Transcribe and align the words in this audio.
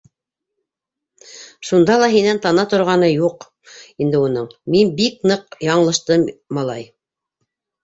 Шунда 1.69 1.97
ла 2.03 2.07
һинән 2.13 2.41
тана 2.45 2.65
торғаны 2.71 3.11
юҡ 3.11 3.47
инде 4.07 4.23
уның- 4.29 4.49
мин 4.77 4.91
бик 5.03 5.31
ныҡ 5.35 5.61
яңылыштым, 5.71 6.27
малай. 6.61 6.91